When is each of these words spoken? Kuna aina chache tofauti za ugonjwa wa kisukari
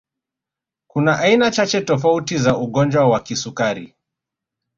Kuna 0.87 1.19
aina 1.19 1.51
chache 1.51 1.81
tofauti 1.81 2.37
za 2.37 2.57
ugonjwa 2.57 3.09
wa 3.09 3.19
kisukari 3.19 3.95